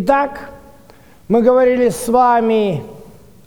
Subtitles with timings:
[0.00, 0.50] Итак,
[1.26, 2.84] мы говорили с вами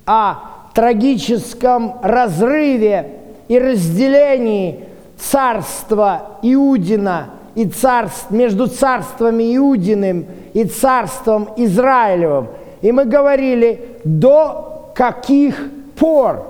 [0.06, 0.36] о
[0.74, 3.10] трагическом разрыве
[3.48, 4.84] и разделении
[5.18, 12.50] царства Иудина и царств, между царствами Иудиным и царством Израилевым.
[12.82, 15.56] И мы говорили, до каких
[15.96, 16.46] пор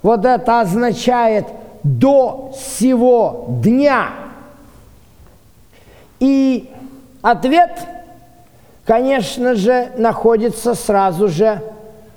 [0.00, 1.44] вот это означает
[1.82, 4.08] до сего дня.
[6.18, 6.70] И
[7.20, 7.72] ответ,
[8.84, 11.60] конечно же, находится сразу же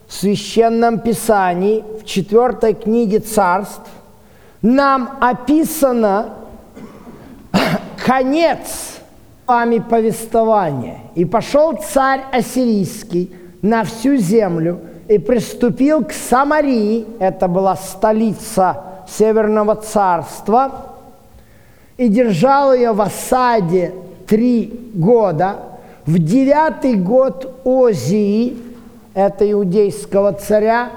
[0.08, 3.90] в Священном Писании, в четвертой книге царств.
[4.62, 6.34] Нам описано
[8.06, 8.98] конец
[9.46, 11.00] вами повествования.
[11.16, 19.76] «И пошел царь ассирийский на всю землю и приступил к Самарии, это была столица Северного
[19.76, 20.72] царства,
[21.96, 23.94] и держал ее в осаде
[24.28, 25.56] три года.
[26.08, 28.58] В девятый год Озии,
[29.14, 30.90] это иудейского царя,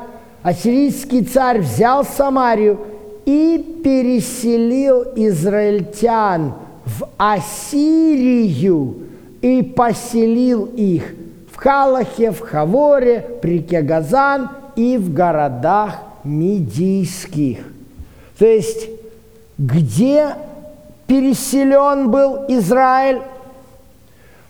[0.45, 2.79] ассирийский царь взял Самарию
[3.27, 8.99] и переселил израильтян в Ассирию
[9.43, 11.13] и поселил их
[11.51, 17.59] в Халахе, в Хаворе, при реке Газан и в городах Медийских.
[18.39, 18.89] То есть,
[19.59, 20.37] где
[21.09, 23.23] переселен был Израиль,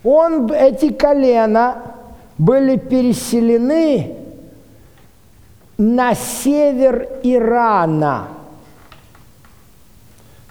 [0.03, 1.83] он, эти колена
[2.39, 4.17] были переселены
[5.77, 8.29] на север Ирана.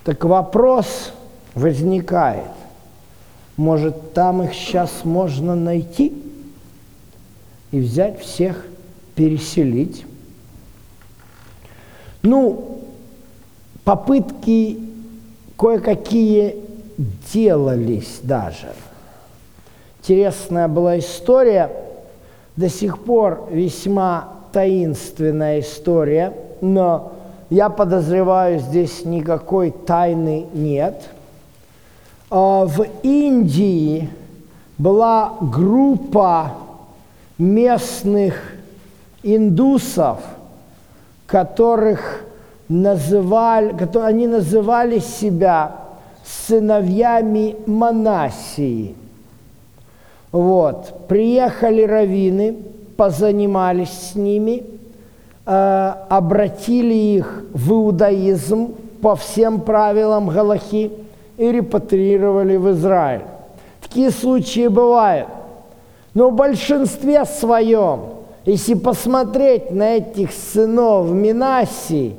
[0.03, 1.11] Так вопрос
[1.55, 2.45] возникает,
[3.57, 6.13] может, там их сейчас можно найти
[7.71, 8.65] и взять всех,
[9.15, 10.05] переселить?
[12.21, 12.81] Ну,
[13.83, 14.79] попытки
[15.57, 16.55] кое-какие
[17.33, 18.73] делались даже.
[20.09, 21.69] Интересная была история,
[22.55, 27.11] до сих пор весьма таинственная история, но
[27.51, 31.09] я подозреваю, здесь никакой тайны нет.
[32.31, 34.09] А, в Индии
[34.79, 36.53] была группа
[37.37, 38.33] местных
[39.21, 40.17] индусов,
[41.27, 42.23] которых
[42.67, 45.75] называли, они называли себя
[46.25, 48.95] сыновьями Манасии.
[50.31, 51.07] Вот.
[51.07, 52.57] Приехали раввины,
[52.97, 54.63] позанимались с ними,
[55.45, 60.91] э, обратили их в иудаизм по всем правилам Галахи
[61.37, 63.21] и репатриировали в Израиль.
[63.81, 65.29] Такие случаи бывают.
[66.13, 68.01] Но в большинстве своем,
[68.45, 72.15] если посмотреть на этих сынов Минасии,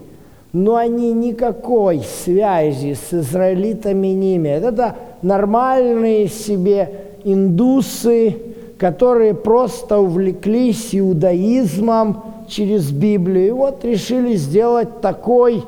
[0.52, 4.64] но они никакой связи с израилитами не имеют.
[4.64, 8.36] Это нормальные себе индусы,
[8.78, 13.48] которые просто увлеклись иудаизмом через Библию.
[13.48, 15.62] И вот решили сделать такой,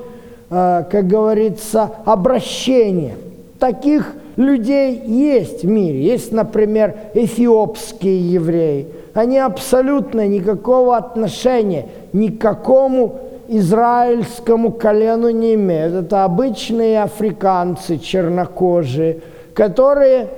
[0.50, 3.14] э, как говорится, обращение.
[3.58, 6.02] Таких людей есть в мире.
[6.02, 8.86] Есть, например, эфиопские евреи.
[9.14, 16.06] Они абсолютно никакого отношения ни к какому израильскому колену не имеют.
[16.06, 19.18] Это обычные африканцы чернокожие,
[19.52, 20.28] которые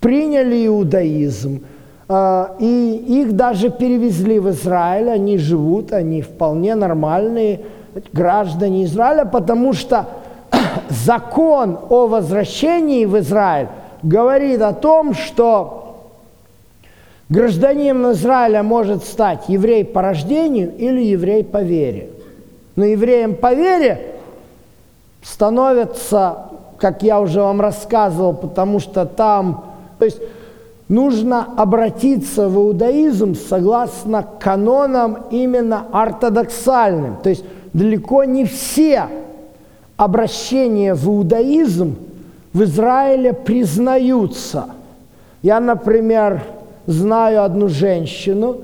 [0.00, 1.62] приняли иудаизм,
[2.08, 7.60] а, и их даже перевезли в Израиль, они живут, они вполне нормальные
[8.12, 10.06] граждане Израиля, потому что
[10.88, 13.68] закон о возвращении в Израиль
[14.02, 16.08] говорит о том, что
[17.28, 22.10] гражданином Израиля может стать еврей по рождению или еврей по вере.
[22.76, 24.14] Но евреем по вере
[25.22, 26.46] становятся,
[26.78, 29.67] как я уже вам рассказывал, потому что там,
[29.98, 30.18] то есть
[30.88, 37.16] нужно обратиться в иудаизм согласно канонам именно ортодоксальным.
[37.22, 39.08] То есть далеко не все
[39.96, 41.96] обращения в иудаизм
[42.52, 44.66] в Израиле признаются.
[45.42, 46.42] Я, например,
[46.86, 48.58] знаю одну женщину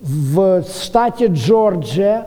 [0.00, 2.26] в штате Джорджия.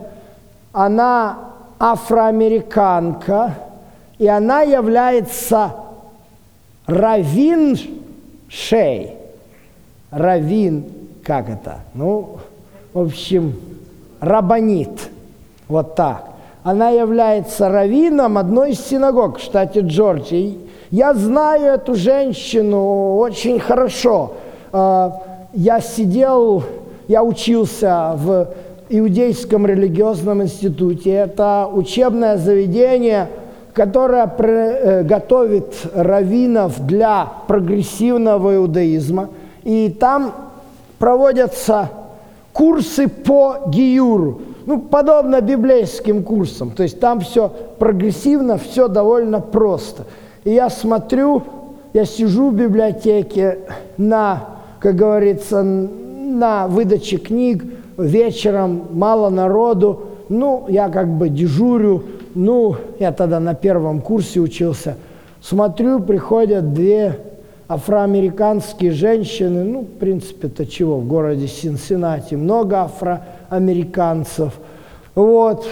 [0.71, 1.37] Она
[1.79, 3.55] афроамериканка,
[4.17, 5.73] и она является
[6.85, 7.77] равин
[8.47, 9.13] шей.
[10.11, 10.85] Равин,
[11.23, 11.79] как это?
[11.93, 12.37] Ну,
[12.93, 13.55] в общем,
[14.19, 15.09] рабанит.
[15.67, 20.53] Вот так она является раввином одной из синагог в штате Джорджия.
[20.89, 24.33] Я знаю эту женщину очень хорошо.
[24.71, 25.21] А,
[25.53, 26.63] я сидел,
[27.07, 28.47] я учился в
[28.89, 31.11] Иудейском религиозном институте.
[31.11, 33.27] Это учебное заведение,
[33.75, 39.29] которое э, готовит раввинов для прогрессивного иудаизма.
[39.63, 40.33] и там
[40.97, 41.89] проводятся
[42.53, 46.71] курсы по гиюру, ну, подобно библейским курсам.
[46.71, 50.05] То есть там все прогрессивно, все довольно просто.
[50.45, 51.43] И я смотрю,
[51.93, 53.59] я сижу в библиотеке
[53.97, 54.45] на,
[54.79, 57.65] как говорится, на выдаче книг,
[57.97, 62.03] вечером мало народу, ну, я как бы дежурю,
[62.35, 64.97] ну, я тогда на первом курсе учился.
[65.41, 67.19] Смотрю, приходят две
[67.67, 74.53] афроамериканские женщины, ну, в принципе-то чего, в городе Синсинати, много афроамериканцев.
[75.15, 75.65] Вот,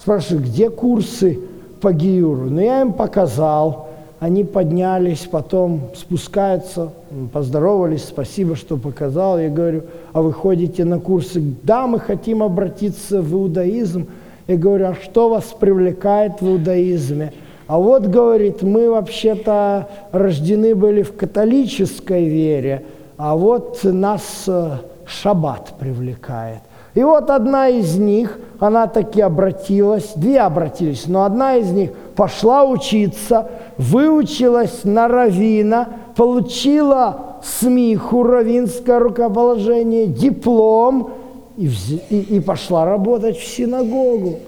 [0.00, 1.40] спрашиваю, где курсы
[1.80, 2.48] по Гиюру?
[2.48, 3.88] Ну, я им показал,
[4.20, 6.90] они поднялись, потом спускаются,
[7.32, 9.38] поздоровались, спасибо, что показал.
[9.38, 9.82] Я говорю,
[10.12, 11.42] а вы ходите на курсы?
[11.62, 14.06] Да, мы хотим обратиться в иудаизм.
[14.46, 17.32] Я говорю, а что вас привлекает в иудаизме?
[17.66, 22.84] А вот, говорит, мы вообще-то рождены были в католической вере,
[23.16, 24.72] а вот нас э,
[25.06, 26.58] шаббат привлекает.
[26.94, 32.64] И вот одна из них, она таки обратилась, две обратились, но одна из них пошла
[32.64, 41.10] учиться, выучилась на равина, получила смиху, равинское рукоположение, диплом
[41.56, 41.70] и,
[42.10, 44.40] и, и пошла работать в синагогу.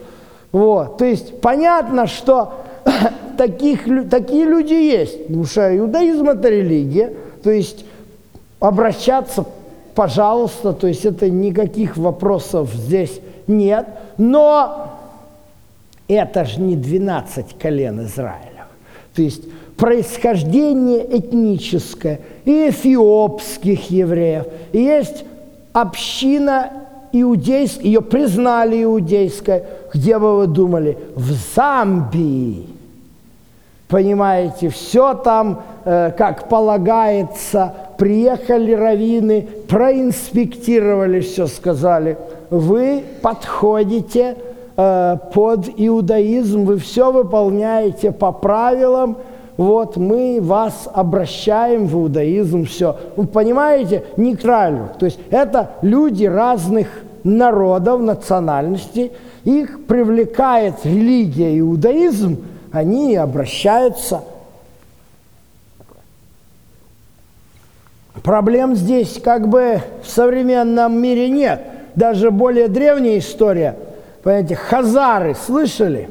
[0.53, 0.99] Вот.
[0.99, 2.65] То есть понятно, что
[3.39, 5.27] таких, такие люди есть.
[5.27, 7.15] Потому что иудаизм– это религия.
[7.43, 7.85] То есть
[8.59, 9.45] обращаться,
[9.95, 13.87] пожалуйста, то есть это никаких вопросов здесь нет.
[14.19, 14.93] Но
[16.09, 18.67] это же не 12 колен Израиля.
[19.15, 19.43] То есть
[19.77, 24.47] происхождение этническое и эфиопских евреев.
[24.73, 25.25] И есть
[25.73, 26.86] община
[27.23, 29.63] иудейская, ее признали иудейской.
[29.93, 30.99] Где бы вы думали?
[31.15, 32.67] В Замбии.
[33.89, 42.19] Понимаете, все там, э, как полагается, приехали раввины, проинспектировали все, сказали,
[42.51, 44.37] вы подходите
[44.77, 49.19] э, под иудаизм, вы все выполняете по правилам,
[49.57, 52.97] вот мы вас обращаем в иудаизм, все.
[53.17, 54.91] Вы понимаете, нейтрально.
[54.99, 56.89] То есть это люди разных
[57.27, 59.13] народов, национальностей,
[59.45, 62.39] их привлекает религия, иудаизм–
[62.77, 64.23] они обращаются.
[68.23, 71.63] Проблем здесь как бы в современном мире нет.
[71.95, 73.77] Даже более древняя история.
[74.23, 76.11] Понимаете, хазары, слышали?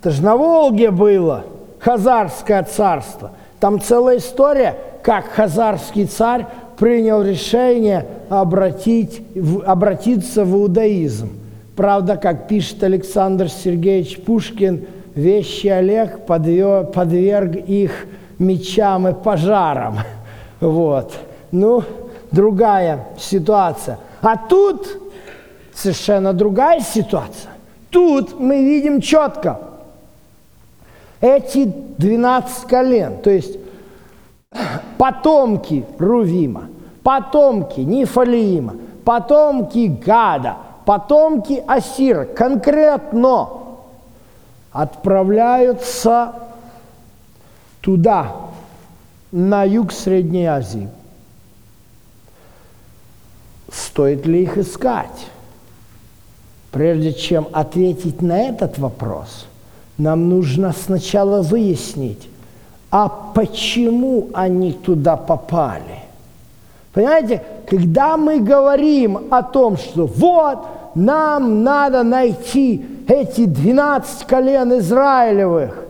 [0.00, 1.44] Это же на Волге было,
[1.80, 3.32] Хазарское царство.
[3.60, 9.22] Там целая история, как хазарский царь принял решение обратить,
[9.64, 11.30] обратиться в иудаизм.
[11.76, 18.06] Правда, как пишет Александр Сергеевич Пушкин, вещи Олег подверг, подверг их
[18.38, 19.98] мечам и пожарам.
[20.60, 21.12] Вот.
[21.50, 21.82] Ну,
[22.30, 23.98] другая ситуация.
[24.22, 24.86] А тут
[25.74, 27.50] совершенно другая ситуация.
[27.90, 29.58] Тут мы видим четко
[31.20, 31.64] эти
[31.98, 33.58] 12 колен, то есть
[34.98, 36.68] потомки Рувима,
[37.02, 43.48] потомки Нифалиима, потомки Гада, потомки Асира, конкретно
[44.72, 46.34] отправляются
[47.80, 48.32] туда,
[49.34, 50.88] на юг Средней Азии.
[53.72, 55.26] Стоит ли их искать?
[56.70, 59.46] Прежде чем ответить на этот вопрос,
[59.98, 62.28] нам нужно сначала выяснить,
[62.94, 65.98] а почему они туда попали.
[66.92, 75.86] Понимаете, когда мы говорим о том, что вот нам надо найти эти 12 колен Израилевых.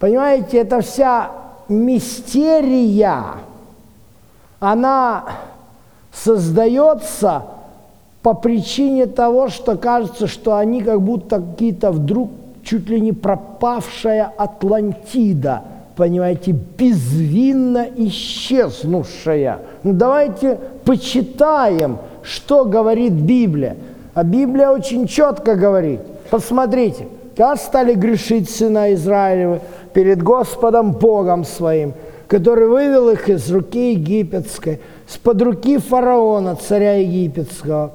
[0.00, 1.30] Понимаете, это вся
[1.68, 3.22] мистерия,
[4.58, 5.24] она
[6.12, 7.44] создается
[8.22, 12.30] по причине того, что кажется, что они как будто какие-то вдруг
[12.64, 15.62] чуть ли не пропавшая Атлантида,
[16.02, 19.60] понимаете, безвинно исчезнувшая.
[19.84, 23.76] Ну давайте почитаем, что говорит Библия.
[24.12, 26.00] А Библия очень четко говорит.
[26.28, 27.06] Посмотрите,
[27.36, 29.60] как стали грешить сына Израилевы
[29.94, 31.94] перед Господом Богом своим,
[32.26, 37.92] который вывел их из руки египетской, с-под руки фараона, царя египетского.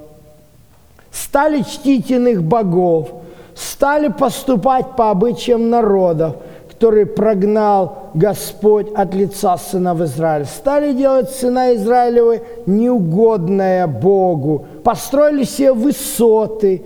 [1.12, 3.10] Стали чтить иных богов,
[3.54, 6.38] стали поступать по обычаям народов–
[6.78, 10.46] который прогнал Господь от лица сынов Израиля.
[10.46, 14.68] Стали делать сына Израилевы неугодное Богу.
[14.84, 16.84] Построили себе высоты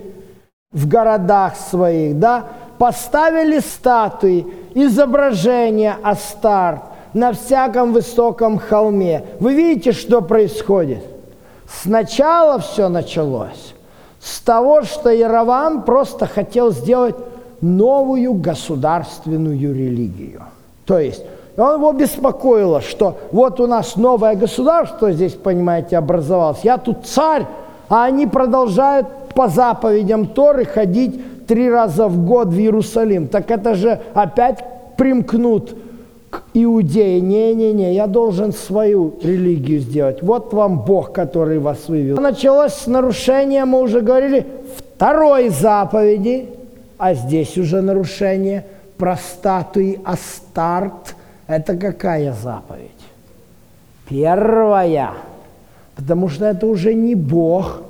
[0.72, 2.44] в городах своих, да?
[2.78, 9.26] Поставили статуи, изображения Астарт, на всяком высоком холме.
[9.40, 11.04] Вы видите, что происходит?
[11.82, 13.74] Сначала все началось
[14.22, 17.16] с того, что Яровам просто хотел сделать
[17.62, 20.42] новую государственную религию.
[20.84, 21.24] То есть
[21.56, 26.60] он его беспокоило, что вот у нас новое государство здесь, понимаете, образовалось.
[26.62, 27.46] Я тут царь,
[27.88, 33.28] а они продолжают по заповедям Торы ходить три раза в год в Иерусалим.
[33.28, 34.64] Так это же опять
[34.96, 35.76] примкнут
[36.30, 37.20] к иудее.
[37.20, 40.22] Не-не-не, я должен свою религию сделать.
[40.22, 42.16] Вот вам Бог, который вас вывел.
[42.16, 44.46] Началось с нарушения, мы уже говорили,
[44.78, 46.48] второй заповеди,
[47.02, 48.64] а здесь уже нарушение
[48.96, 51.16] про статуи Астарт.
[51.48, 52.90] Это какая заповедь?
[54.08, 55.10] Первая.
[55.96, 57.82] Потому что это уже не Бог,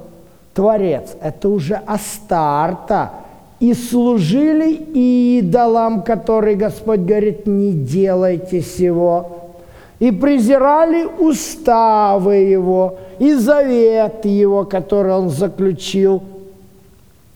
[0.55, 3.11] Творец, это уже Астарта–
[3.63, 9.53] и служили идолам, который Господь говорит, не делайте сего.
[10.01, 16.25] И презирали уставы его, и завет его, который он заключил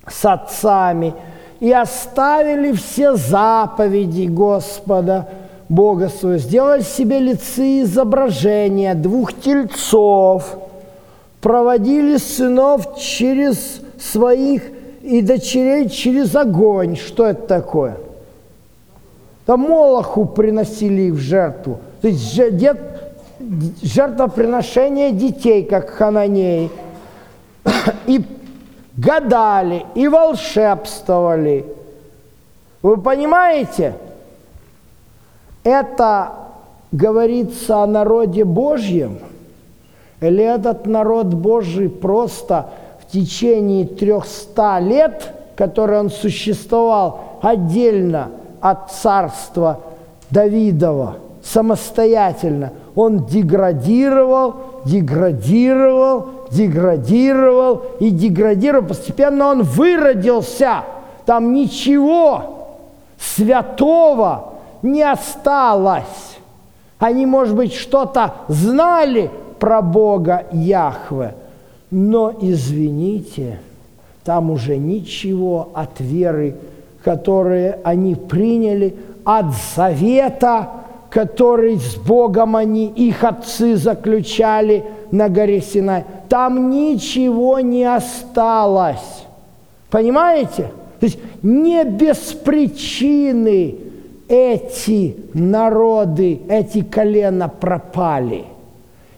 [0.09, 1.14] с отцами,
[1.60, 5.28] и оставили все заповеди Господа,
[5.68, 10.58] Бога своего, сделали себе лицы изображения двух тельцов,
[11.40, 14.62] проводили сынов через своих
[15.02, 16.96] и дочерей через огонь.
[16.96, 17.96] Что это такое?
[19.44, 21.78] Там Молоху приносили их в жертву.
[22.02, 22.78] То есть дет,
[23.82, 26.70] жертвоприношение детей, как хананеи.
[28.06, 28.20] И
[28.96, 31.66] гадали, и волшебствовали.
[32.82, 33.94] Вы понимаете?
[35.64, 36.32] Это
[36.92, 39.18] говорится о народе Божьем?
[40.20, 49.80] Или этот народ Божий просто в течение 300 лет, который он существовал отдельно от царства
[50.30, 58.88] Давидова, самостоятельно, он деградировал, деградировал, деградировал и деградировал.
[58.88, 60.84] Постепенно он выродился.
[61.24, 62.68] Там ничего
[63.18, 66.38] святого не осталось.
[66.98, 71.34] Они, может быть, что-то знали про Бога Яхве–
[71.90, 73.60] но извините,
[74.24, 76.56] там уже ничего от веры,
[77.02, 80.68] которые они приняли, от завета,
[81.10, 89.25] который с Богом они, их отцы заключали на горе Синай, там ничего не осталось.
[89.90, 90.71] Понимаете?
[91.00, 93.76] То есть не без причины
[94.28, 98.45] эти народы, эти колена пропали.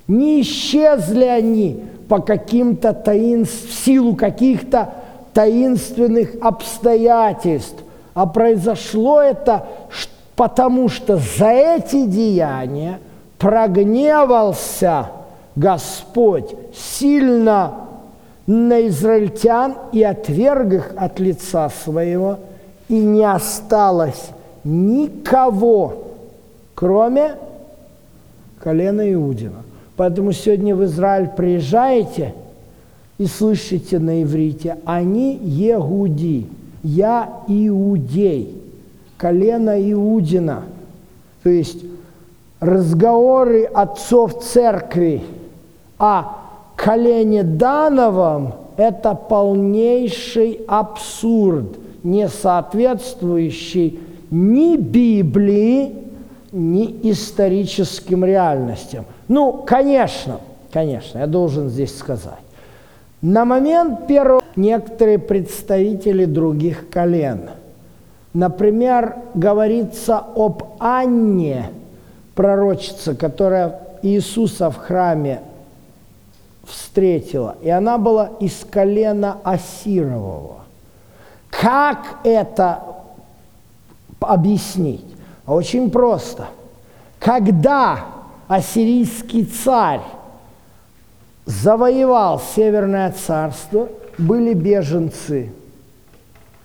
[0.06, 4.94] Не исчезли они, по каким-то таинств, в силу каких-то
[5.34, 7.82] таинственных обстоятельств.
[8.14, 9.66] А произошло это
[10.34, 12.98] потому, что за эти деяния
[13.38, 15.10] прогневался
[15.58, 17.74] Господь сильно
[18.46, 22.38] на израильтян и отверг их от лица своего,
[22.88, 24.30] и не осталось
[24.62, 26.04] никого,
[26.76, 27.32] кроме
[28.60, 29.64] колена Иудина.
[29.96, 32.34] Поэтому сегодня в Израиль приезжаете
[33.18, 36.46] и слышите на иврите, они егуди,
[36.84, 38.62] я иудей,
[39.16, 40.62] колено Иудина.
[41.42, 41.84] То есть
[42.60, 45.22] разговоры отцов церкви
[45.98, 46.24] о
[46.76, 54.00] колене Дановом– это полнейший абсурд, не соответствующий
[54.30, 55.94] ни Библии,
[56.52, 60.40] ни историческим реальностям– ну, конечно,
[60.72, 62.40] конечно, я должен здесь сказать.
[63.20, 67.50] На момент первого некоторые представители других колен.
[68.32, 71.70] Например, говорится об Анне,
[72.34, 75.40] пророчице, которая Иисуса в храме
[76.68, 80.60] встретила, и она была из колена Асирового.
[81.50, 82.82] Как это
[84.20, 85.04] объяснить?
[85.46, 86.46] Очень просто.
[87.18, 88.04] Когда
[88.46, 90.02] ассирийский царь
[91.46, 95.50] завоевал Северное царство, были беженцы.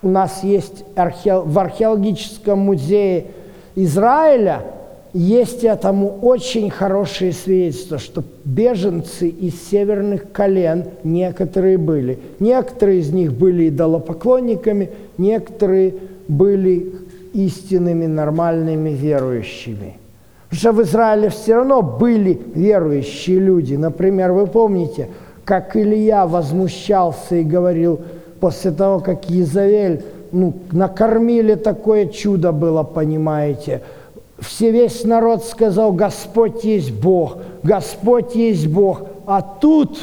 [0.02, 1.40] У нас есть архе...
[1.40, 3.28] в археологическом музее
[3.76, 4.64] Израиля
[5.14, 12.20] есть этому очень хорошие свидетельства, что беженцы из северных колен некоторые были.
[12.40, 15.96] Некоторые из них были идолопоклонниками, некоторые
[16.28, 16.94] были
[17.34, 19.98] истинными нормальными верующими–
[20.54, 23.76] что в Израиле все равно были верующие люди.
[23.76, 25.10] Например, вы помните,
[25.46, 28.02] как Илья возмущался и говорил
[28.40, 33.82] после того, как Изавель, ну, накормили такое чудо было, понимаете,
[34.40, 39.04] все весь народ сказал, Господь есть Бог, Господь есть Бог.
[39.26, 40.00] А тут,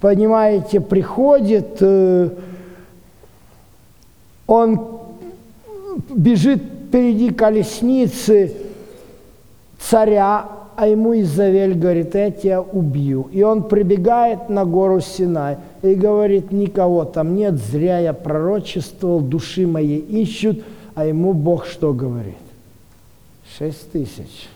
[0.00, 2.30] понимаете, приходит, э,
[4.46, 4.80] он
[6.10, 8.52] бежит впереди колесницы
[9.78, 10.46] царя,
[10.76, 13.28] а ему Изавель говорит, я тебя убью.
[13.32, 19.66] И он прибегает на гору Синай и говорит, никого там нет, зря я пророчествовал, души
[19.66, 22.43] мои ищут, а ему Бог что говорит?
[23.56, 24.48] Шесть тысяч.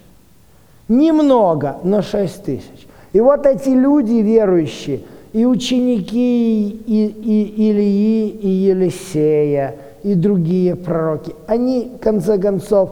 [0.89, 2.89] Немного, но шесть тысяч.
[3.13, 5.01] И вот эти люди верующие,
[5.33, 12.91] и ученики и, и Илии, и Елисея, и другие пророки, они, в конце концов,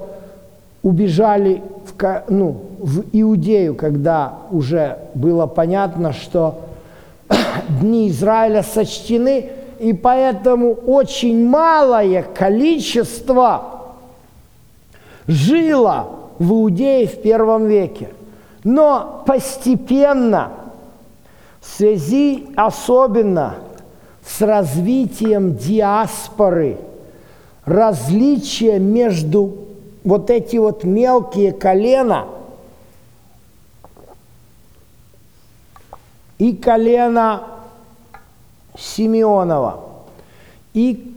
[0.84, 6.60] убежали в, ну, в Иудею, когда уже было понятно, что
[7.80, 13.75] дни Израиля сочтены, и поэтому очень малое количество
[15.26, 18.10] жило в Иудее в первом веке.
[18.64, 20.52] Но постепенно,
[21.60, 23.56] в связи особенно
[24.24, 26.78] с развитием диаспоры,
[27.64, 29.56] различия между
[30.04, 32.26] вот эти вот мелкие колена
[36.38, 37.44] и колено
[38.78, 39.80] Симеонова,
[40.74, 41.12] и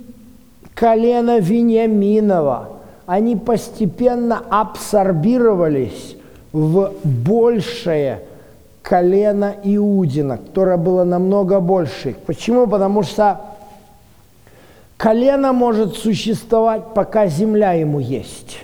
[0.74, 2.79] колено Вениаминова,
[3.10, 6.16] они постепенно абсорбировались
[6.54, 8.20] в большее
[8.84, 12.16] колено Иудина, которое было намного больше.
[12.28, 12.68] Почему?
[12.68, 13.42] Потому что
[14.96, 18.60] колено может существовать, пока земля ему есть.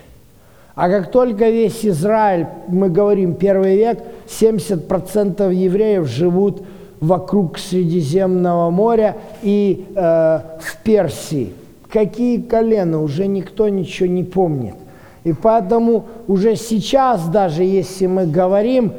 [0.75, 6.61] А как только весь Израиль, мы говорим, первый век, 70% евреев живут
[6.99, 11.64] вокруг Средиземного моря и э, в Персии.
[11.95, 13.01] Какие колена?
[13.01, 14.75] Уже никто ничего не помнит.
[15.23, 18.91] И поэтому уже сейчас, даже если мы говорим,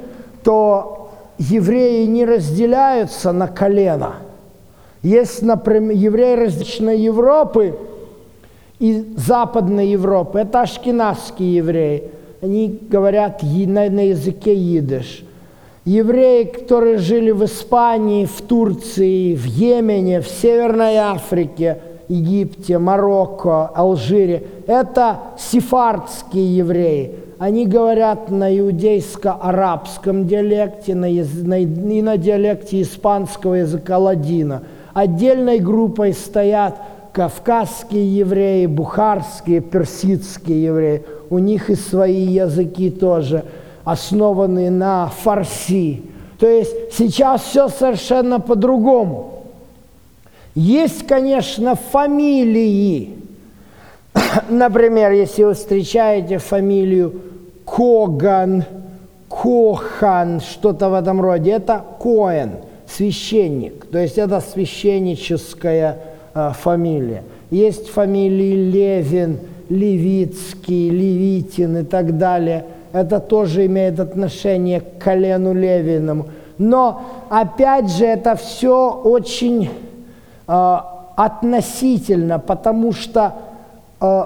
[0.42, 4.14] то евреи не разделяются на колено.
[5.02, 7.74] Есть, например, евреи различной Европы,
[8.78, 12.04] и Западной Европы, это ашкенадские евреи.
[12.40, 15.22] Они говорят на, на языке идыш.
[15.85, 21.76] Евреи, которые жили в Испании, в Турции, в Йемене, в Северной Африке,
[22.09, 27.14] Египте, Марокко, Алжире, это сефардские евреи.
[27.38, 34.62] Они говорят на иудейско-арабском диалекте на, на, и на диалекте испанского языка ладина.
[34.95, 36.77] Отдельной группой стоят
[37.12, 43.45] кавказские евреи, бухарские, персидские евреи, у них и свои языки тоже,
[43.85, 46.03] основанные на фарси.
[46.38, 49.36] То есть сейчас все совершенно по-другому.
[50.57, 53.14] Есть, конечно, фамилии.
[54.49, 57.14] Например, если вы встречаете фамилию
[57.64, 58.64] Коган,
[59.29, 62.57] Кохан, что-то в этом роде, это Коэн,
[62.88, 63.87] священник.
[63.87, 67.23] То есть это священническая Э, фамилия.
[67.51, 69.38] Есть фамилии Левин,
[69.71, 72.66] Левицкий, Левитин и так далее.
[72.92, 76.27] Это тоже имеет отношение к колену Левиному.
[76.59, 79.71] Но, опять же, это все очень
[80.46, 83.35] относительно, потому что
[84.00, 84.22] э,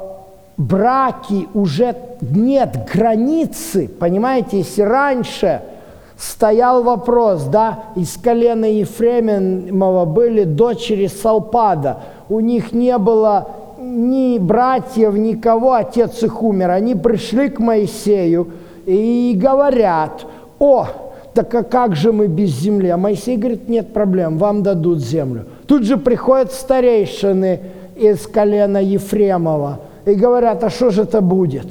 [0.57, 5.63] браки уже нет границы, понимаете, если раньше–
[6.21, 12.01] стоял вопрос, да, из колена Ефремова были дочери Салпада.
[12.29, 16.71] У них не было ни братьев, никого, отец их умер.
[16.71, 18.49] Они пришли к Моисею
[18.85, 20.27] и говорят,
[20.59, 20.87] о,
[21.35, 22.89] так а как же мы без земли?
[22.89, 25.45] А Моисей говорит, нет проблем, вам дадут землю.
[25.67, 27.61] Тут же приходят старейшины
[27.97, 31.67] из колена Ефремова и говорят, а что же это будет?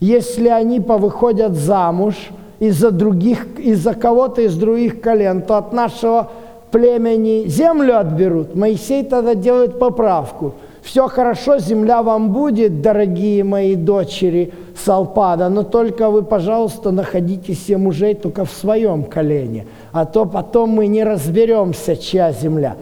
[0.00, 2.14] Если они повыходят замуж–
[2.60, 6.30] из-за других, из-за кого-то из других колен, то от нашего
[6.70, 8.54] племени землю отберут.
[8.54, 10.54] Моисей тогда делает поправку.
[10.82, 17.76] Все хорошо, земля вам будет, дорогие мои дочери Салпада, но только вы, пожалуйста, находите себе
[17.76, 22.76] мужей только в своем колене, а то потом мы не разберемся, чья земля.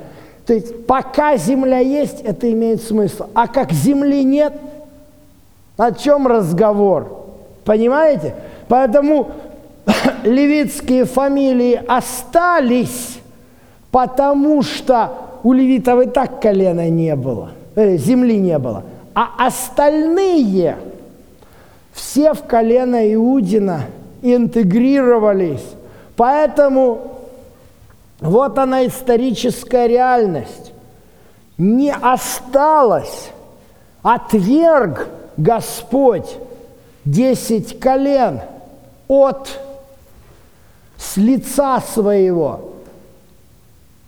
[0.47, 3.27] То есть пока земля есть, это имеет смысл.
[3.35, 4.55] А как земли нет,
[5.77, 7.27] о чем разговор?
[7.65, 8.35] Понимаете?
[8.69, 9.29] Поэтому
[10.25, 13.19] левитские фамилии остались,
[13.91, 15.11] потому что
[15.43, 17.51] у левитов и так колена не было,
[17.97, 18.85] земли не было.
[19.15, 20.77] А остальные
[21.93, 23.83] все в колено Иудина
[24.23, 25.65] интегрировались.
[26.17, 27.13] Поэтому
[28.21, 30.73] вот она историческая реальность.
[31.57, 33.31] Не осталось,
[34.03, 36.37] отверг Господь
[37.05, 38.41] десять колен
[39.09, 39.61] от
[40.97, 42.73] с лица своего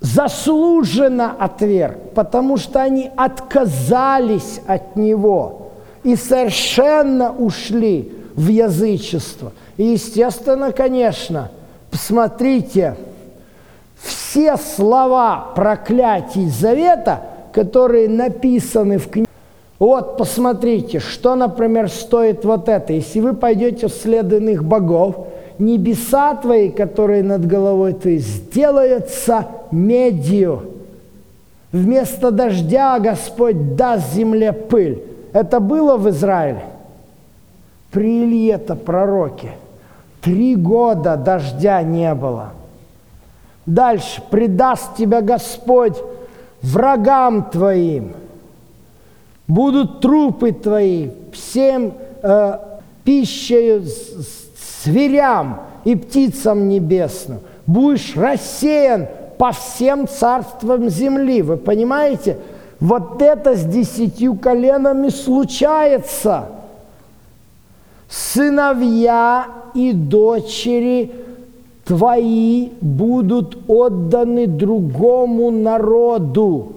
[0.00, 5.70] заслуженно отверг, потому что они отказались от него
[6.02, 9.52] и совершенно ушли в язычество.
[9.76, 11.50] И, естественно, конечно,
[11.90, 12.96] посмотрите,
[14.02, 17.20] все слова проклятий завета,
[17.52, 19.26] которые написаны в книге,
[19.78, 22.92] вот, посмотрите, что, например, стоит вот это.
[22.92, 25.28] Если вы пойдете вслед иных богов,
[25.60, 30.62] небеса твои, которые над головой твоей, сделаются медью.
[31.72, 35.02] Вместо дождя Господь даст земле пыль.
[35.32, 36.64] Это было в Израиле?
[37.90, 39.52] При Илье-то пророке.
[40.20, 42.52] Три года дождя не было.
[43.66, 44.22] Дальше.
[44.30, 45.96] Предаст тебя Господь
[46.62, 48.14] врагам твоим.
[49.46, 52.58] Будут трупы твои всем э,
[53.04, 53.84] пищей
[54.84, 57.40] зверям и птицам небесным.
[57.66, 59.06] Будешь рассеян
[59.38, 61.42] по всем царствам земли.
[61.42, 62.38] Вы понимаете?
[62.80, 66.46] Вот это с десятью коленами случается.
[68.08, 71.12] Сыновья и дочери
[71.84, 76.72] твои будут отданы другому народу.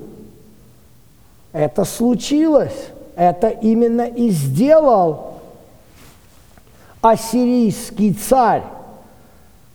[1.54, 2.90] Это случилось.
[3.16, 5.33] Это именно и сделал
[7.04, 8.64] ассирийский царь.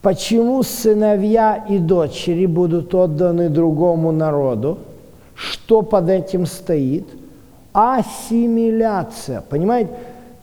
[0.01, 4.79] Почему сыновья и дочери будут отданы другому народу?
[5.35, 7.07] Что под этим стоит?
[7.71, 9.43] Ассимиляция.
[9.47, 9.91] Понимаете?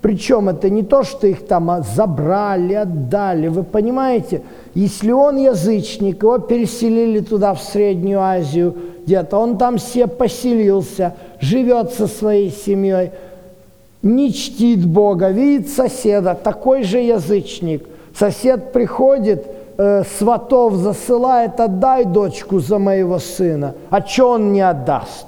[0.00, 3.48] Причем это не то, что их там забрали, отдали.
[3.48, 4.42] Вы понимаете,
[4.74, 11.92] если он язычник, его переселили туда, в Среднюю Азию, где-то, он там все поселился, живет
[11.92, 13.10] со своей семьей–
[14.02, 17.86] не чтит Бога, видит соседа, такой же язычник.
[18.18, 19.46] Сосед приходит,
[19.78, 23.74] э, сватов засылает, отдай дочку за моего сына.
[23.90, 25.26] А что он не отдаст?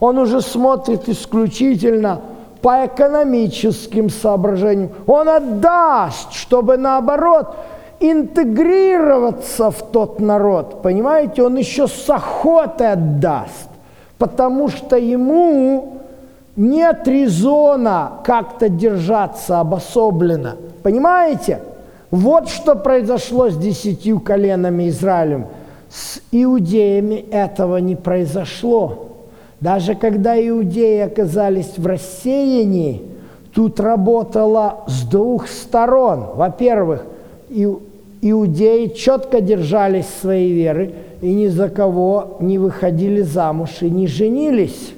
[0.00, 2.20] Он уже смотрит исключительно
[2.62, 4.90] по экономическим соображениям.
[5.06, 7.56] Он отдаст, чтобы наоборот
[8.00, 10.82] интегрироваться в тот народ.
[10.82, 13.68] Понимаете, он еще с охотой отдаст,
[14.18, 15.97] потому что ему
[16.58, 20.56] нет резона как-то держаться обособленно.
[20.82, 21.60] Понимаете?
[22.10, 25.46] Вот что произошло с десятью коленами Израилем.
[25.88, 29.06] С иудеями этого не произошло.
[29.60, 33.02] Даже когда иудеи оказались в рассеянии,
[33.54, 36.26] тут работало с двух сторон.
[36.34, 37.04] Во-первых,
[38.20, 44.94] иудеи четко держались своей веры и ни за кого не выходили замуж и не женились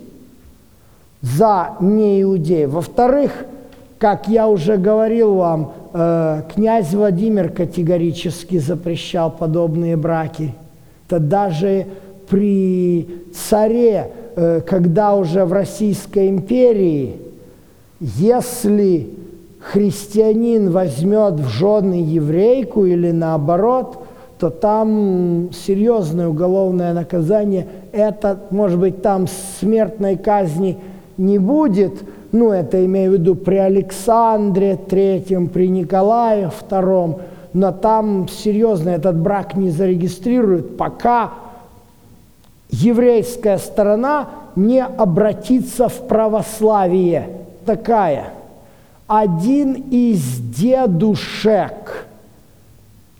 [1.23, 2.71] за неиудеев.
[2.71, 3.33] Во-вторых,
[3.99, 10.55] как я уже говорил вам, э, князь Владимир категорически запрещал подобные браки.
[11.07, 11.87] Это даже
[12.29, 17.17] при царе, э, когда уже в Российской империи,
[18.01, 19.11] если
[19.59, 24.07] христианин возьмет в жены еврейку или наоборот,
[24.39, 27.67] то там серьезное уголовное наказание.
[27.93, 29.27] Это, может быть, там
[29.61, 30.79] смертной казни–
[31.21, 32.03] не будет,
[32.33, 37.21] ну это имею в виду при Александре Третьем, при Николае Втором,
[37.53, 41.33] но там серьезно этот брак не зарегистрируют, пока
[42.71, 47.29] еврейская сторона не обратится в православие.
[47.67, 48.33] Такая.
[49.07, 52.07] Один из дедушек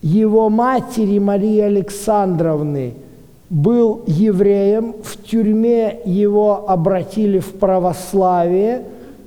[0.01, 2.95] его матери Марии Александровны–
[3.51, 8.83] был евреем, в тюрьме его обратили в православие,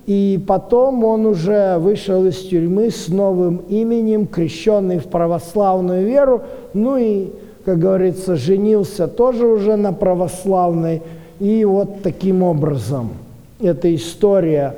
[0.07, 6.41] и потом он уже вышел из тюрьмы с новым именем, крещенный в православную веру,
[6.73, 7.29] ну и,
[7.67, 11.03] как говорится, женился тоже уже на православной.
[11.39, 13.11] И вот таким образом
[13.61, 14.75] эта история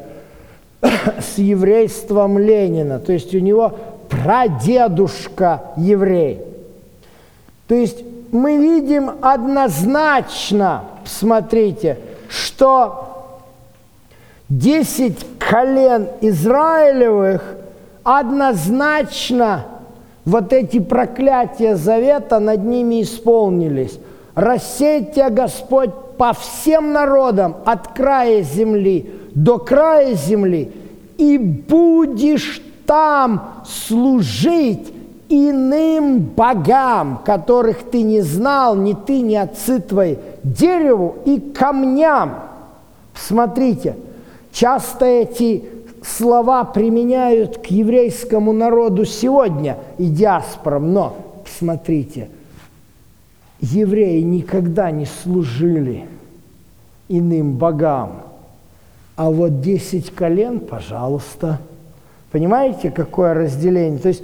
[0.83, 2.99] с еврейством Ленина.
[2.99, 3.73] То есть у него
[4.09, 6.41] прадедушка еврей.
[7.69, 13.41] То есть мы видим однозначно, смотрите, что
[14.49, 17.57] десять колен Израилевых
[18.03, 19.67] однозначно
[20.25, 23.99] вот эти проклятия завета над ними исполнились.
[24.35, 30.73] Рассейте Господь по всем народам от края земли до края земли,
[31.19, 34.93] и будешь там служить
[35.29, 42.35] иным богам, которых ты не знал, ни ты, ни отцы твои, дереву и камням.
[43.15, 43.97] Смотрите,
[44.53, 45.65] часто эти
[46.03, 51.17] слова применяют к еврейскому народу сегодня и диаспорам, но,
[51.59, 52.29] смотрите,
[53.61, 56.07] евреи никогда не служили
[57.09, 58.23] иным богам.
[59.17, 61.59] А вот десять колен, пожалуйста.
[62.31, 63.99] Понимаете, какое разделение?
[63.99, 64.23] То есть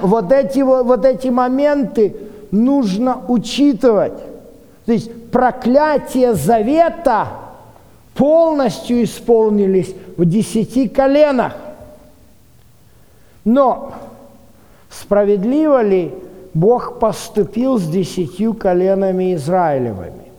[0.00, 2.16] вот эти, вот эти моменты
[2.50, 4.18] нужно учитывать.
[4.86, 7.28] То есть проклятие завета
[8.14, 11.54] полностью исполнились в десяти коленах.
[13.44, 13.92] Но
[14.90, 16.12] справедливо ли
[16.54, 20.30] Бог поступил с десятью коленами Израилевыми?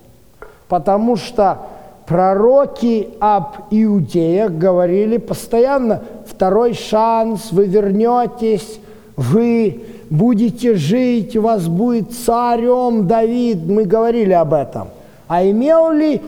[0.67, 1.59] Потому что
[2.05, 8.79] пророки об иудеях говорили постоянно, второй шанс, вы вернетесь,
[9.15, 14.89] вы будете жить, вас будет царем Давид, мы говорили об этом.
[15.27, 16.21] А имел ли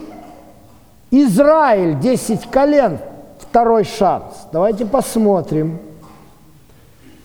[1.11, 2.99] Израиль 10 колен
[3.39, 4.47] второй шанс?
[4.51, 5.79] Давайте посмотрим.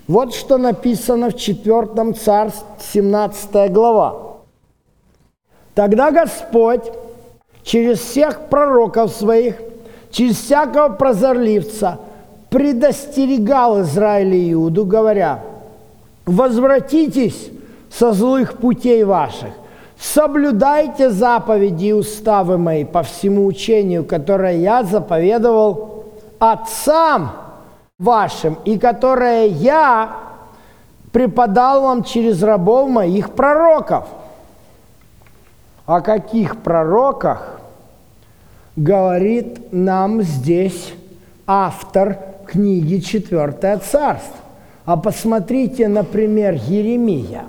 [0.06, 4.30] Вот что написано в 4 царстве, 17 глава.
[5.74, 6.90] Тогда Господь
[7.62, 9.56] через всех пророков своих,
[10.10, 12.00] через всякого прозорливца
[12.50, 15.42] предостерегал Израиль и Иуду, говоря,
[16.30, 17.50] «Возвратитесь
[17.90, 19.50] со злых путей ваших,
[19.98, 26.04] соблюдайте заповеди и уставы мои по всему учению, которое я заповедовал
[26.38, 27.32] отцам
[27.98, 30.18] вашим, и которое я
[31.10, 34.06] преподал вам через рабов моих пророков».
[35.84, 37.60] О каких пророках
[38.76, 40.94] говорит нам здесь
[41.48, 44.49] автор книги «Четвертое царство».
[44.90, 47.44] А посмотрите, например, Еремия.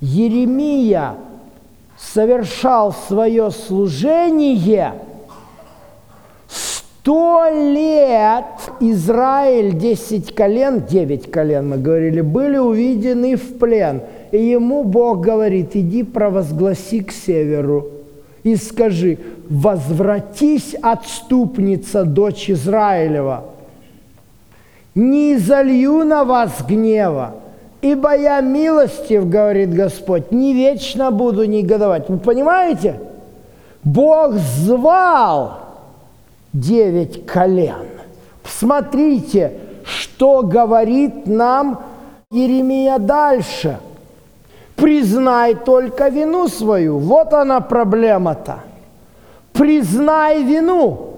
[0.00, 1.16] Еремия
[1.98, 4.92] совершал свое служение
[6.46, 8.44] сто лет
[8.78, 14.02] Израиль, десять колен, девять колен, мы говорили, были увидены в плен.
[14.30, 17.88] И ему Бог говорит, иди провозгласи к северу
[18.44, 23.46] и скажи, возвратись, отступница, дочь Израилева,
[24.94, 27.34] не изолью на вас гнева,
[27.80, 32.08] ибо я милостив, говорит Господь, не вечно буду негодовать.
[32.08, 33.00] Вы понимаете?
[33.82, 35.58] Бог звал
[36.52, 37.86] девять колен.
[38.42, 39.52] Посмотрите,
[39.84, 41.82] что говорит нам
[42.30, 43.78] Иеремия дальше–
[44.76, 46.98] Признай только вину свою.
[46.98, 48.60] Вот она проблема-то.
[49.52, 51.13] Признай вину.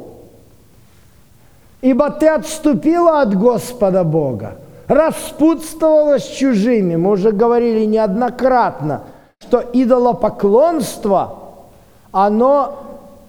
[1.86, 4.56] Ибо ты отступила от Господа Бога,
[4.88, 6.96] распутствовала с чужими.
[6.96, 9.04] Мы уже говорили неоднократно,
[9.38, 11.38] что идолопоклонство,
[12.10, 12.76] оно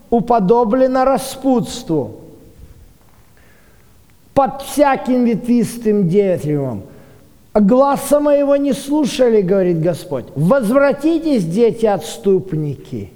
[0.10, 2.16] уподоблено распутству.
[4.34, 6.82] Под всяким ветвистым деревом–
[7.54, 10.26] Гласа моего не слушали, говорит Господь.
[10.36, 13.12] Возвратитесь, дети отступники.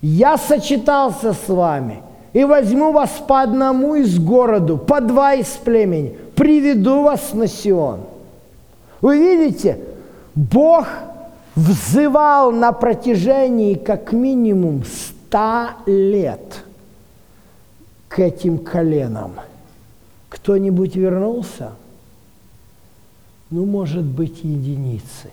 [0.00, 2.02] Я сочетался с вами
[2.36, 8.00] и возьму вас по одному из городу, по два из племени, приведу вас на Сион.
[9.00, 9.78] Вы видите,
[10.34, 10.86] Бог
[11.54, 16.62] взывал на протяжении как минимум ста лет
[18.08, 19.32] к этим коленам.
[20.28, 21.70] Кто-нибудь вернулся?
[23.48, 25.30] ну, может быть, единицы.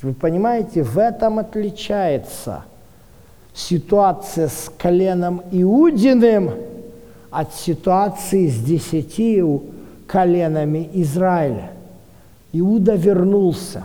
[0.00, 2.64] Вы понимаете, в этом отличается
[3.54, 6.50] ситуация с коленом Иудиным
[7.30, 9.62] от ситуации с десятью
[10.06, 11.70] коленами Израиля.
[12.52, 13.84] Иуда вернулся.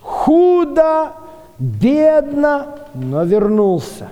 [0.00, 1.12] Худо,
[1.58, 4.08] бедно, но вернулся.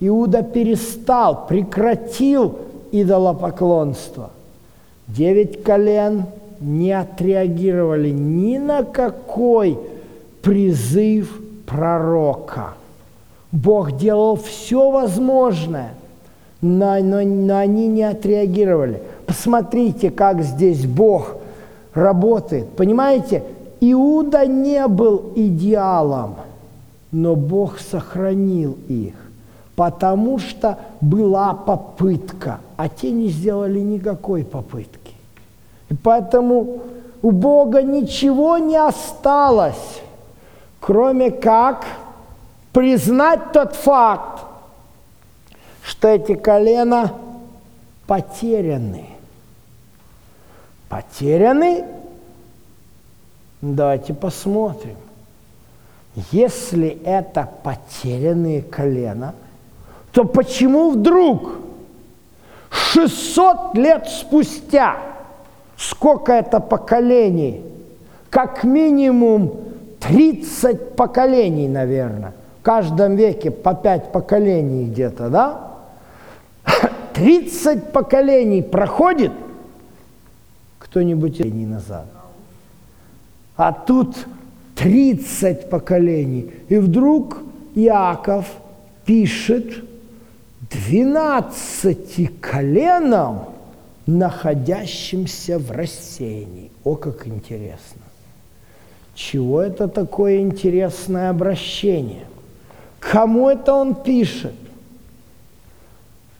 [0.00, 2.58] Иуда перестал, прекратил
[2.92, 4.30] идолопоклонство.
[5.06, 6.24] Девять колен–
[6.60, 9.78] не отреагировали ни на какой
[10.42, 12.74] призыв пророка.
[13.52, 15.94] Бог делал все возможное,
[16.60, 19.02] но, но, но они не отреагировали.
[19.26, 21.36] Посмотрите, как здесь Бог
[21.94, 22.68] работает.
[22.70, 23.42] Понимаете,
[23.80, 26.36] Иуда не был идеалом,
[27.12, 29.14] но Бог сохранил их,
[29.76, 35.14] потому что была попытка, а те не сделали никакой попытки.
[35.88, 36.80] И поэтому
[37.22, 40.02] у Бога ничего не осталось,
[40.80, 41.84] кроме как
[42.78, 44.44] признать тот факт,
[45.82, 47.12] что эти колена
[48.06, 49.06] потеряны.
[50.88, 51.84] Потеряны?
[53.60, 54.94] Давайте посмотрим.
[56.30, 59.34] Если это потерянные колена,
[60.12, 61.50] то почему вдруг
[62.70, 64.98] 600 лет спустя,
[65.76, 67.60] сколько это поколений?
[68.30, 69.64] Как минимум
[69.98, 72.34] 30 поколений, наверное.
[72.68, 75.70] Каждом веке по 5 поколений где-то, да?
[77.14, 79.32] 30 поколений проходит
[80.78, 82.04] кто-нибудь не назад.
[83.56, 84.26] А тут
[84.74, 86.50] 30 поколений.
[86.68, 87.38] И вдруг
[87.74, 88.44] Иаков
[89.06, 89.82] пишет
[90.70, 93.46] 12 коленам,
[94.04, 96.70] находящимся в рассеянии.
[96.84, 98.02] О, как интересно!
[99.14, 102.26] Чего это такое интересное обращение?
[103.00, 104.54] Кому это он пишет?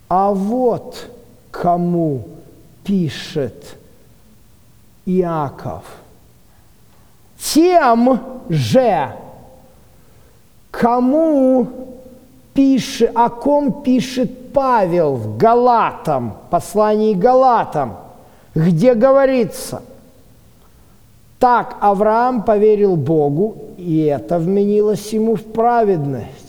[0.09, 1.09] А вот
[1.51, 2.25] кому
[2.85, 3.77] пишет
[5.05, 5.85] Иаков.
[7.39, 9.13] Тем же,
[10.71, 11.69] кому
[12.55, 17.97] пишет, о ком пишет Павел в Галатам, послании Галатам,
[18.55, 19.83] где говорится,
[21.39, 26.48] так Авраам поверил Богу, и это вменилось ему в праведность.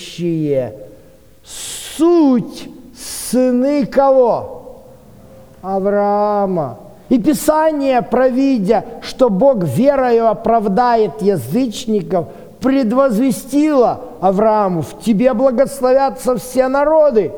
[1.43, 4.83] суть сыны кого?
[5.61, 6.79] Авраама.
[7.09, 12.27] И Писание, провидя, что Бог верою оправдает язычников,
[12.59, 17.33] предвозвестило Аврааму, в тебе благословятся все народы.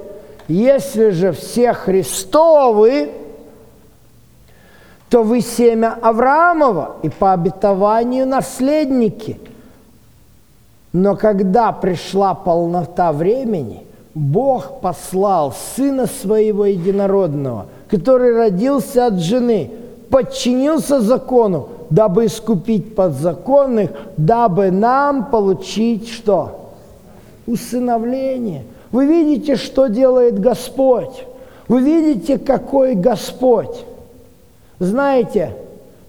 [0.47, 3.09] Если же все Христовы,
[5.15, 9.39] то вы семя Авраамова и по обетованию наследники.
[10.91, 19.71] Но когда пришла полнота времени, Бог послал Сына Своего Единородного, который родился от жены,
[20.09, 26.71] подчинился закону, дабы искупить подзаконных, дабы нам получить что?
[27.47, 28.65] Усыновление.
[28.91, 31.23] Вы видите, что делает Господь.
[31.69, 33.85] Вы видите, какой Господь.
[34.79, 35.55] Знаете,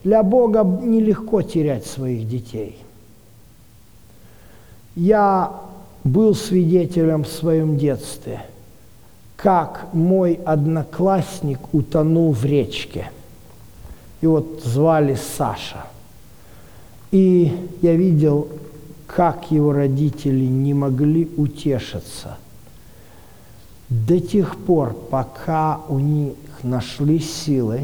[0.03, 2.79] для Бога нелегко терять своих детей.
[4.95, 5.53] Я
[6.05, 8.43] был свидетелем в своем детстве,
[9.37, 13.11] как мой одноклассник утонул в речке.
[14.21, 15.87] И вот звали Саша.
[17.11, 17.53] И
[17.83, 18.49] я видел,
[19.07, 22.39] как его родители не могли утешиться
[23.89, 27.83] до тех пор, пока у них нашли силы,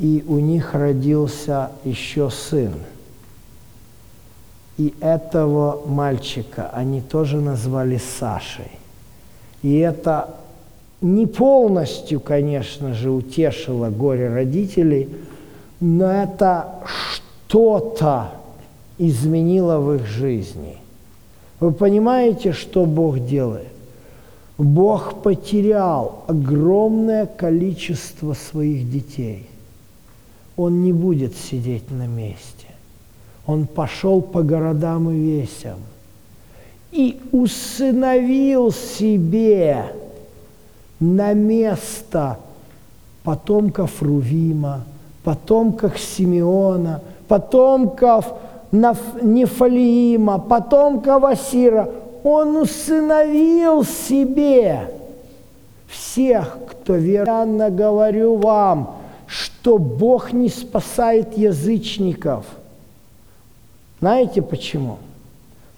[0.00, 2.72] и у них родился еще сын–
[4.80, 8.70] и этого мальчика они тоже назвали Сашей.
[9.62, 10.36] И это
[11.02, 15.10] не полностью, конечно же, утешило горе родителей,
[15.80, 18.30] но это что-то
[18.96, 20.78] изменило в их жизни.
[21.60, 23.68] Вы понимаете, что Бог делает?
[24.56, 29.46] Бог потерял огромное количество своих детей.
[30.60, 32.66] Он не будет сидеть на месте
[33.50, 35.78] он пошел по городам и весям
[36.92, 39.86] и усыновил себе
[41.00, 42.38] на место
[43.24, 44.82] потомков Рувима,
[45.24, 48.32] потомков Симеона, потомков
[48.70, 51.90] Нефалиима, потомков Асира.
[52.22, 54.92] Он усыновил себе
[55.88, 58.99] всех, кто верно говорю вам,
[59.60, 62.44] что Бог не спасает язычников–
[64.00, 64.96] знаете почему?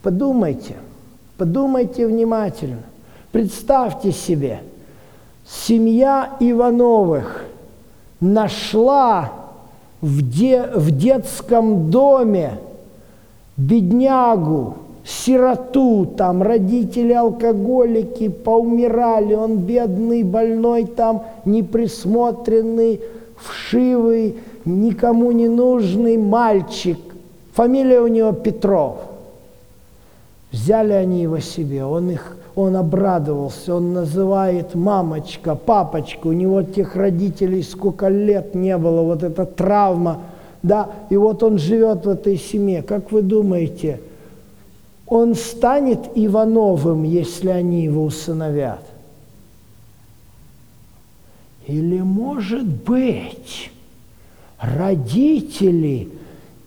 [0.00, 0.76] Подумайте,
[1.36, 2.82] подумайте внимательно.
[3.32, 4.60] Представьте себе,
[5.44, 7.44] семья Ивановых
[8.20, 9.32] нашла
[10.00, 12.58] в, де, в детском доме
[13.56, 23.00] беднягу, сироту, там родители алкоголики поумирали, он бедный, больной там, неприсмотренный,
[23.44, 26.98] вшивый, никому не нужный мальчик,
[27.54, 28.96] Фамилия у него Петров.
[30.50, 36.96] Взяли они его себе, он их, он обрадовался, он называет мамочка, папочка, у него тех
[36.96, 40.20] родителей сколько лет не было, вот эта травма,
[40.62, 42.82] да, и вот он живет в этой семье.
[42.82, 44.00] Как вы думаете,
[45.06, 48.80] он станет Ивановым, если они его усыновят?
[51.66, 53.70] Или, может быть,
[54.60, 56.08] родители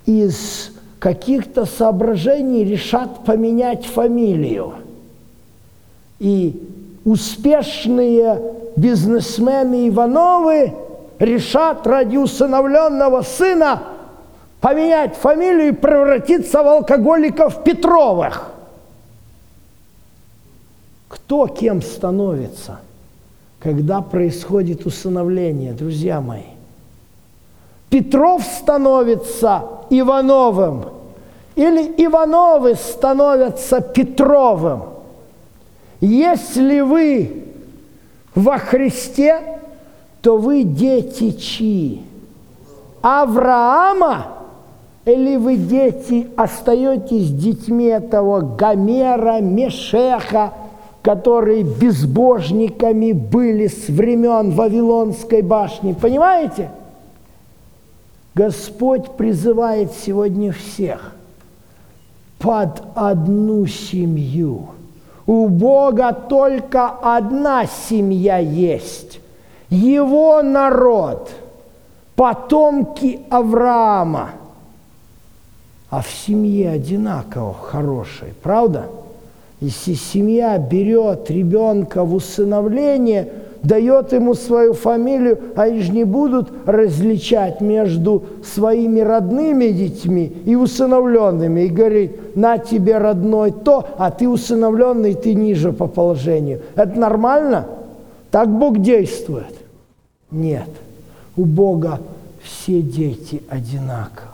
[0.05, 4.73] из каких-то соображений решат поменять фамилию.
[6.19, 6.61] И
[7.03, 8.41] успешные
[8.75, 10.73] бизнесмены Ивановы
[11.19, 13.83] решат ради усыновленного сына
[14.61, 18.51] поменять фамилию и превратиться в алкоголиков Петровых.
[21.07, 22.79] Кто кем становится,
[23.65, 26.53] когда происходит усыновление, друзья мои?
[27.89, 30.85] Петров становится Ивановым,
[31.55, 34.83] или Ивановы становятся Петровым.
[35.99, 37.45] Если вы
[38.35, 39.59] во Христе,
[40.21, 42.03] то вы дети чьи?
[43.01, 44.27] Авраама
[45.05, 50.53] или вы, дети, остаетесь детьми этого Гомера, Мешеха,
[51.05, 55.93] которые безбожниками были с времен Вавилонской башни?
[55.93, 56.71] Понимаете?
[58.33, 61.13] Господь призывает сегодня всех
[62.39, 64.69] под одну семью.
[65.27, 69.19] У Бога только одна семья есть.
[69.69, 71.29] Его народ,
[72.15, 74.31] потомки Авраама–
[75.95, 78.89] а в семье одинаково хорошие, правда?
[79.61, 83.29] Если семья берет ребенка в усыновление,
[83.63, 91.61] дает ему свою фамилию, они же не будут различать между своими родными детьми и усыновленными
[91.61, 96.61] и говорит, на тебе родной то, а ты усыновленный, ты ниже по положению.
[96.75, 97.67] Это нормально?
[98.29, 99.55] Так Бог действует?
[100.29, 100.69] Нет.
[101.37, 101.99] У Бога
[102.43, 104.29] все дети одинаковые.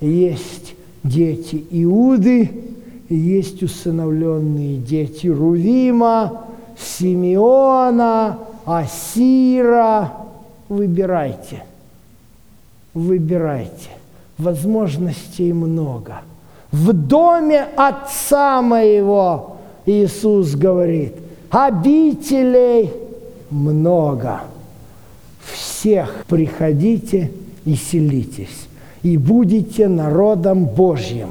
[0.00, 2.50] Есть дети Иуды,
[3.08, 6.44] есть усыновленные дети Рувима,
[6.78, 10.12] Симеона, Асира.
[10.68, 11.64] Выбирайте,
[12.94, 13.90] выбирайте.
[14.38, 16.22] Возможностей много.
[16.72, 21.14] В доме Отца моего, Иисус говорит,
[21.48, 22.92] обителей
[23.50, 24.42] много.
[25.40, 27.30] Всех приходите
[27.64, 28.66] и селитесь
[29.02, 31.30] и будете народом Божьим,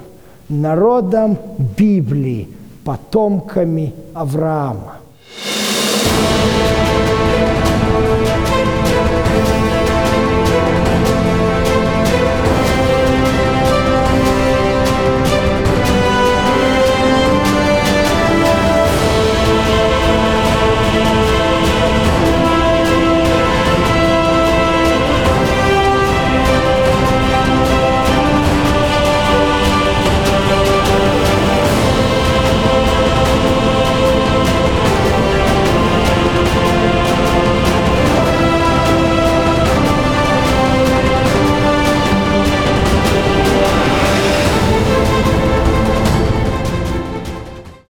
[0.49, 1.37] народом
[1.77, 2.47] Библии,
[2.83, 4.99] потомками Авраама.